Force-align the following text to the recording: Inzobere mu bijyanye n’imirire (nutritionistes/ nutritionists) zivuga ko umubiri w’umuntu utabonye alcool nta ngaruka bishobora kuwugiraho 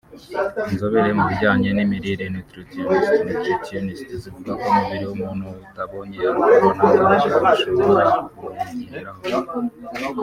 Inzobere 0.71 1.09
mu 1.17 1.23
bijyanye 1.29 1.69
n’imirire 1.75 2.25
(nutritionistes/ 2.33 3.23
nutritionists) 3.29 4.09
zivuga 4.21 4.51
ko 4.59 4.63
umubiri 4.71 5.05
w’umuntu 5.09 5.45
utabonye 5.65 6.17
alcool 6.29 6.73
nta 6.77 6.87
ngaruka 6.97 7.49
bishobora 7.55 8.05
kuwugiraho 8.37 9.21